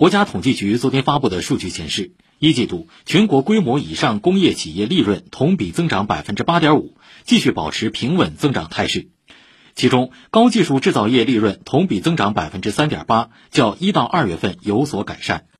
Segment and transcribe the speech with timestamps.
[0.00, 9.08] 国家统计局昨天发布的数据显示一季度全国规模以上工业企业利润同比增长百分之八点五继续保持平稳增长态势。
[9.74, 15.44] 其中高技术制造业利润同比增长百分之三点八较一到二月份有所改善。